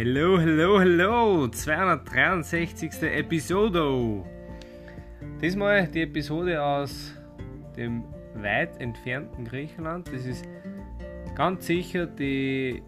[0.00, 1.48] Hello, hello, hello!
[1.48, 3.02] 263.
[3.02, 4.22] Episode.
[5.42, 7.12] Diesmal die Episode aus
[7.76, 8.04] dem
[8.36, 10.06] weit entfernten Griechenland.
[10.14, 10.44] Das ist
[11.34, 12.80] ganz sicher die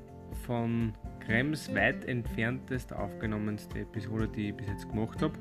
[0.47, 0.93] von
[1.27, 5.35] Krems weit entferntest aufgenommenste Episode, die ich bis jetzt gemacht habe.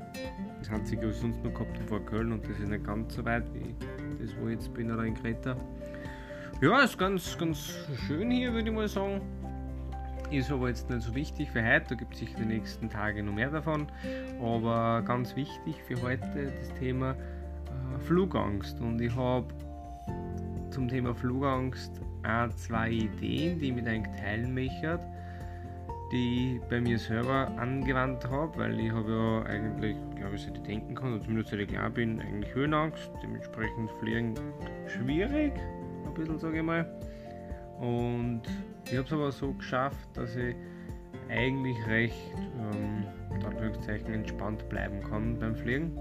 [0.58, 3.14] Das einzige, was ich sonst noch gehabt habe, war Köln und das ist nicht ganz
[3.14, 3.76] so weit wie
[4.20, 5.56] das, wo ich jetzt bin, oder in Kreta.
[6.60, 7.72] Ja, ist ganz, ganz
[8.08, 9.20] schön hier, würde ich mal sagen.
[10.30, 13.20] Ist aber jetzt nicht so wichtig für heute, da gibt es sicher die nächsten Tage
[13.22, 13.88] noch mehr davon.
[14.40, 18.80] Aber ganz wichtig für heute das Thema äh, Flugangst.
[18.80, 19.48] Und ich habe
[20.70, 25.00] zum Thema Flugangst auch zwei Ideen, die ich mit euch teilen möchte,
[26.12, 30.56] die ich bei mir selber angewandt habe, weil ich habe ja eigentlich, glaube ich, seit
[30.56, 33.10] ich denken kann, oder zumindest seit ich klar bin, eigentlich Höhenangst.
[33.20, 34.34] Dementsprechend Fliegen
[34.86, 35.54] schwierig,
[36.06, 36.88] ein bisschen sage ich mal.
[37.80, 38.42] Und
[38.90, 40.54] ich habe es aber so geschafft, dass ich
[41.28, 43.04] eigentlich recht ähm,
[44.12, 45.96] entspannt bleiben kann beim Fliegen.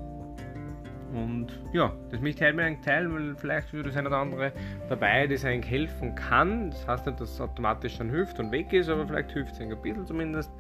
[1.14, 4.52] Und ja, das möchte ich heute teilen, weil vielleicht würde das eine oder andere
[4.90, 6.70] dabei, das eigentlich helfen kann.
[6.70, 9.62] Das heißt nicht, dass es automatisch dann hilft und weg ist, aber vielleicht hilft es
[9.62, 10.52] ein bisschen zumindest.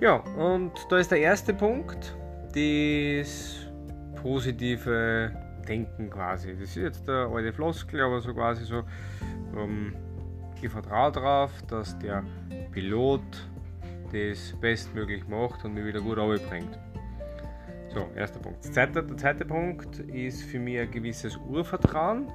[0.00, 2.16] Ja, und da ist der erste Punkt,
[2.54, 3.68] das
[4.20, 5.32] positive
[5.68, 6.52] Denken quasi.
[6.52, 8.82] Das ist jetzt der alte Floskel, aber so quasi so,
[9.56, 9.94] ähm,
[10.62, 12.24] ich vertraue darauf, dass der
[12.72, 13.22] Pilot
[14.12, 16.16] das bestmöglich macht und mich wieder gut
[16.48, 16.78] bringt.
[17.94, 18.64] So, erster Punkt.
[18.64, 22.30] Der zweite, der zweite Punkt ist für mich ein gewisses Urvertrauen.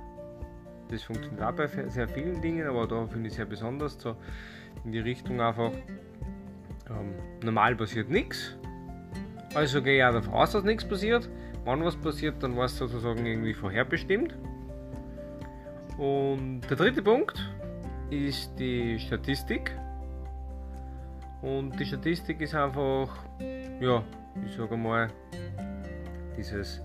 [0.89, 4.15] Das funktioniert auch bei sehr vielen Dingen, aber da finde ich sehr besonders so
[4.83, 5.71] in die Richtung einfach,
[6.89, 7.13] ähm,
[7.43, 8.57] normal passiert nichts.
[9.55, 11.29] Also gehe ich auch davon aus, dass nichts passiert.
[11.65, 14.35] Wenn was passiert, dann war es sozusagen irgendwie vorherbestimmt.
[15.97, 17.52] Und der dritte Punkt
[18.13, 19.71] ist die Statistik.
[21.41, 23.09] Und die Statistik ist einfach,
[23.81, 24.03] ja,
[24.45, 25.09] ich sage mal,
[26.37, 26.81] dieses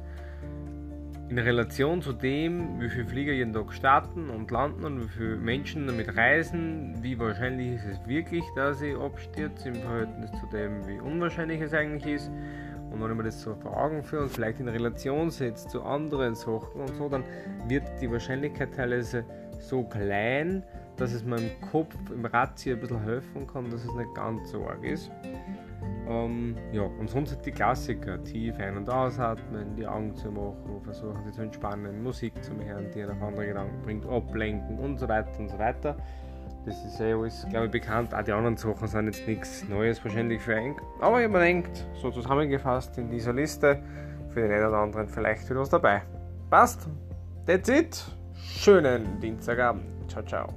[1.28, 5.36] in Relation zu dem, wie viele Flieger jeden Tag starten und landen und wie viele
[5.36, 10.86] Menschen damit reisen, wie wahrscheinlich ist es wirklich, dass sie abstürzt im Verhältnis zu dem,
[10.88, 12.30] wie unwahrscheinlich es eigentlich ist.
[12.90, 15.82] Und wenn ich mir das so vor Augen führe und vielleicht in Relation setze zu
[15.82, 17.24] anderen Sachen und so, dann
[17.66, 19.24] wird die Wahrscheinlichkeit teilweise
[19.58, 20.62] so klein,
[20.96, 24.66] dass es meinem Kopf im Ratio ein bisschen helfen kann, dass es nicht ganz so
[24.66, 25.10] arg ist.
[26.08, 31.22] Ähm, ja, und sonst die Klassiker, tief ein- und ausatmen, die Augen zu machen, versuchen
[31.24, 35.38] sie zu entspannen, Musik zu hören, die nach andere Gedanken bringt, ablenken und so weiter
[35.38, 35.96] und so weiter.
[36.64, 38.14] Das ist eh alles, glaube ich, bekannt.
[38.14, 40.76] Auch die anderen Sachen sind jetzt nichts Neues wahrscheinlich für einen.
[41.00, 41.62] Aber ich habe mir
[41.94, 43.82] so zusammengefasst in dieser Liste,
[44.30, 46.02] für den einen oder anderen vielleicht wieder was dabei.
[46.50, 46.88] Passt?
[47.46, 50.10] That's it schönen Dienstagabend.
[50.10, 50.54] Ciao, ciao.